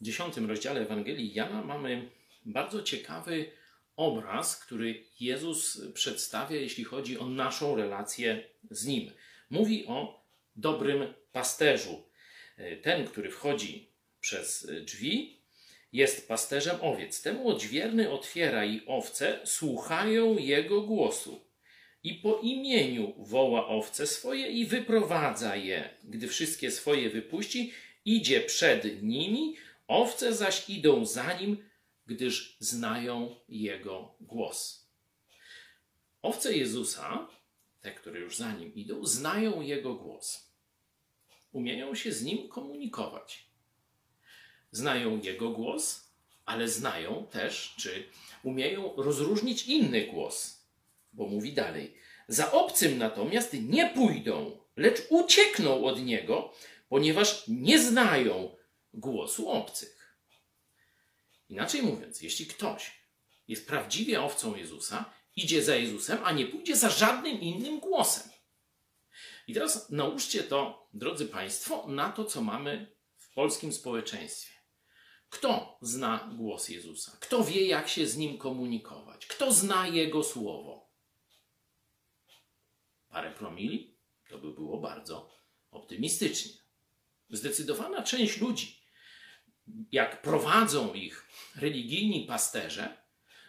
dziesiątym 0.00 0.48
rozdziale 0.48 0.80
Ewangelii 0.80 1.34
Jana 1.34 1.62
mamy 1.62 2.10
bardzo 2.44 2.82
ciekawy 2.82 3.50
obraz, 3.96 4.64
który 4.64 5.04
Jezus 5.20 5.80
przedstawia, 5.94 6.56
jeśli 6.56 6.84
chodzi 6.84 7.18
o 7.18 7.26
naszą 7.26 7.76
relację 7.76 8.44
z 8.70 8.86
Nim. 8.86 9.10
Mówi 9.50 9.86
o 9.86 10.24
dobrym 10.56 11.14
pasterzu. 11.32 12.02
Ten, 12.82 13.06
który 13.06 13.30
wchodzi 13.30 13.88
przez 14.20 14.70
drzwi, 14.84 15.36
jest 15.92 16.28
pasterzem 16.28 16.76
owiec. 16.80 17.22
Temu 17.22 17.48
odźwierny 17.48 18.10
otwiera 18.10 18.64
i 18.64 18.82
owce 18.86 19.40
słuchają 19.44 20.38
jego 20.38 20.82
głosu. 20.82 21.46
I 22.02 22.14
po 22.14 22.40
imieniu 22.42 23.14
woła 23.18 23.68
owce 23.68 24.06
swoje 24.06 24.48
i 24.48 24.66
wyprowadza 24.66 25.56
je. 25.56 25.90
Gdy 26.04 26.28
wszystkie 26.28 26.70
swoje 26.70 27.10
wypuści, 27.10 27.72
idzie 28.04 28.40
przed 28.40 29.02
nimi, 29.02 29.56
owce 29.88 30.34
zaś 30.34 30.70
idą 30.70 31.06
za 31.06 31.32
nim, 31.32 31.68
gdyż 32.06 32.56
znają 32.60 33.36
jego 33.48 34.14
głos. 34.20 34.86
Owce 36.22 36.56
Jezusa, 36.56 37.28
te, 37.80 37.92
które 37.92 38.20
już 38.20 38.36
za 38.36 38.52
nim 38.52 38.74
idą, 38.74 39.06
znają 39.06 39.60
jego 39.60 39.94
głos. 39.94 40.50
Umieją 41.52 41.94
się 41.94 42.12
z 42.12 42.22
nim 42.22 42.48
komunikować. 42.48 43.46
Znają 44.70 45.20
jego 45.22 45.50
głos, 45.50 46.10
ale 46.44 46.68
znają 46.68 47.26
też, 47.30 47.74
czy 47.78 48.08
umieją 48.42 48.92
rozróżnić 48.96 49.66
inny 49.66 50.06
głos, 50.06 50.66
bo 51.12 51.26
mówi 51.26 51.52
dalej. 51.52 51.94
Za 52.28 52.52
obcym 52.52 52.98
natomiast 52.98 53.52
nie 53.52 53.90
pójdą, 53.90 54.58
lecz 54.76 55.02
uciekną 55.08 55.84
od 55.84 56.02
niego, 56.02 56.52
ponieważ 56.88 57.44
nie 57.48 57.78
znają 57.78 58.55
głosu 58.96 59.48
obcych. 59.48 60.18
Inaczej 61.48 61.82
mówiąc, 61.82 62.22
jeśli 62.22 62.46
ktoś 62.46 62.92
jest 63.48 63.68
prawdziwie 63.68 64.22
owcą 64.22 64.56
Jezusa, 64.56 65.12
idzie 65.36 65.62
za 65.62 65.76
Jezusem, 65.76 66.18
a 66.24 66.32
nie 66.32 66.46
pójdzie 66.46 66.76
za 66.76 66.90
żadnym 66.90 67.40
innym 67.40 67.80
głosem. 67.80 68.30
I 69.46 69.54
teraz 69.54 69.90
nałóżcie 69.90 70.42
to, 70.42 70.88
drodzy 70.94 71.26
Państwo, 71.26 71.86
na 71.86 72.12
to, 72.12 72.24
co 72.24 72.42
mamy 72.42 72.96
w 73.16 73.34
polskim 73.34 73.72
społeczeństwie. 73.72 74.56
Kto 75.28 75.78
zna 75.82 76.30
głos 76.36 76.68
Jezusa? 76.68 77.16
Kto 77.20 77.44
wie, 77.44 77.66
jak 77.66 77.88
się 77.88 78.06
z 78.06 78.16
nim 78.16 78.38
komunikować? 78.38 79.26
Kto 79.26 79.52
zna 79.52 79.88
Jego 79.88 80.24
słowo? 80.24 80.90
Parę 83.08 83.34
promili? 83.34 83.96
To 84.28 84.38
by 84.38 84.52
było 84.52 84.80
bardzo 84.80 85.30
optymistycznie. 85.70 86.52
Zdecydowana 87.30 88.02
część 88.02 88.40
ludzi, 88.40 88.80
jak 89.92 90.22
prowadzą 90.22 90.94
ich 90.94 91.26
religijni 91.56 92.26
pasterze, 92.26 92.96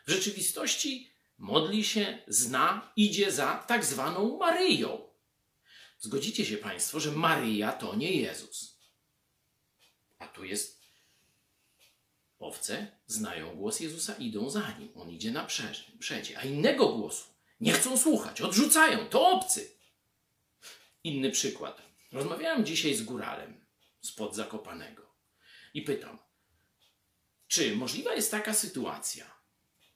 w 0.07 0.11
rzeczywistości 0.11 1.11
modli 1.37 1.83
się, 1.83 2.17
zna, 2.27 2.91
idzie 2.95 3.31
za 3.31 3.63
tak 3.67 3.85
zwaną 3.85 4.37
Maryją. 4.37 5.09
Zgodzicie 5.99 6.45
się 6.45 6.57
Państwo, 6.57 6.99
że 6.99 7.11
Maryja 7.11 7.71
to 7.71 7.95
nie 7.95 8.11
Jezus. 8.11 8.77
A 10.19 10.27
tu 10.27 10.43
jest 10.43 10.81
owce, 12.39 12.87
znają 13.07 13.55
głos 13.55 13.79
Jezusa, 13.79 14.15
idą 14.15 14.49
za 14.49 14.71
nim. 14.71 14.89
On 14.95 15.09
idzie 15.09 15.31
na 15.31 15.47
przodzie, 15.99 16.39
a 16.39 16.43
innego 16.43 16.89
głosu 16.89 17.25
nie 17.61 17.73
chcą 17.73 17.97
słuchać, 17.97 18.41
odrzucają, 18.41 19.09
to 19.09 19.29
obcy. 19.29 19.71
Inny 21.03 21.31
przykład. 21.31 21.81
Rozmawiałem 22.11 22.65
dzisiaj 22.65 22.95
z 22.95 23.03
góralem 23.03 23.65
spod 24.01 24.35
Zakopanego 24.35 25.07
i 25.77 25.81
pytam, 25.81 26.19
czy 27.47 27.75
możliwa 27.75 28.13
jest 28.13 28.31
taka 28.31 28.53
sytuacja, 28.53 29.25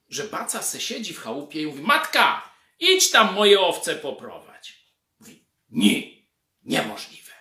że 0.10 0.24
baca 0.24 0.62
se 0.62 0.82
siedzi 0.82 1.14
w 1.14 1.20
chałupie 1.20 1.62
i 1.62 1.66
mówi, 1.66 1.82
matka, 1.82 2.54
idź 2.80 3.12
tam 3.12 3.34
moje 3.34 3.60
owce 3.60 3.96
poprowadź. 3.96 4.86
Mówi, 5.20 5.46
nie, 5.70 6.02
niemożliwe. 6.64 7.32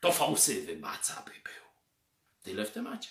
To 0.00 0.12
fałsywy 0.12 0.76
baca 0.76 1.22
by 1.22 1.30
był. 1.30 1.64
Tyle 2.42 2.64
w 2.64 2.70
temacie. 2.70 3.10